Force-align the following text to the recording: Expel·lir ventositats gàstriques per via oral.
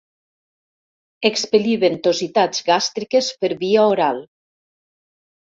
Expel·lir 1.29 1.75
ventositats 1.83 2.65
gàstriques 2.71 3.29
per 3.45 3.53
via 3.61 3.87
oral. 3.93 4.25